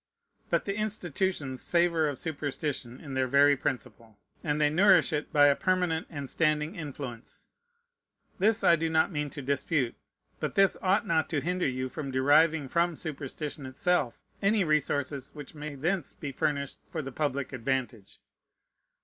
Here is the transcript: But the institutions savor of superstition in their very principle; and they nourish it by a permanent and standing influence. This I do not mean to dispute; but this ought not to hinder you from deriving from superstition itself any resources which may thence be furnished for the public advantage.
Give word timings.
But 0.49 0.65
the 0.65 0.75
institutions 0.75 1.61
savor 1.61 2.09
of 2.09 2.17
superstition 2.17 2.99
in 2.99 3.13
their 3.13 3.27
very 3.27 3.55
principle; 3.55 4.17
and 4.43 4.59
they 4.59 4.67
nourish 4.71 5.13
it 5.13 5.31
by 5.31 5.45
a 5.45 5.55
permanent 5.55 6.07
and 6.09 6.27
standing 6.27 6.73
influence. 6.75 7.49
This 8.39 8.63
I 8.63 8.75
do 8.75 8.89
not 8.89 9.11
mean 9.11 9.29
to 9.29 9.43
dispute; 9.43 9.93
but 10.39 10.55
this 10.55 10.75
ought 10.81 11.05
not 11.05 11.29
to 11.29 11.39
hinder 11.41 11.67
you 11.69 11.87
from 11.87 12.09
deriving 12.09 12.67
from 12.67 12.95
superstition 12.95 13.67
itself 13.67 14.23
any 14.41 14.63
resources 14.63 15.35
which 15.35 15.53
may 15.53 15.75
thence 15.75 16.15
be 16.15 16.31
furnished 16.31 16.79
for 16.89 17.03
the 17.03 17.11
public 17.11 17.53
advantage. 17.53 18.19